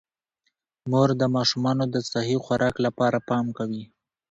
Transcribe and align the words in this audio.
مور 0.91 1.09
د 1.21 1.23
ماشومانو 1.35 1.85
د 1.93 1.95
صحي 2.11 2.37
خوراک 2.43 2.75
لپاره 2.85 3.17
پام 3.29 3.45
کوي 3.57 3.83